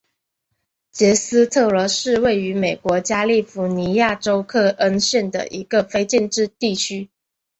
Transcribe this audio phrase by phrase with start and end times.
[0.89, 7.11] 杰斯特罗是位于美国加利福尼亚州克恩县的一个非建制地区。